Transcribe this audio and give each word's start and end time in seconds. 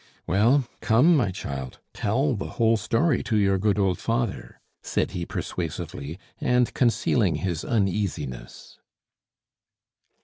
"Well, 0.25 0.65
come, 0.79 1.15
my 1.15 1.29
child, 1.29 1.77
tell 1.93 2.33
the 2.33 2.53
whole 2.57 2.75
story 2.75 3.21
to 3.21 3.37
your 3.37 3.59
good 3.59 3.77
old 3.77 3.99
father," 3.99 4.59
said 4.81 5.11
he 5.11 5.27
persuasively, 5.27 6.17
and 6.39 6.73
concealing 6.73 7.35
his 7.35 7.63
uneasiness. 7.63 8.79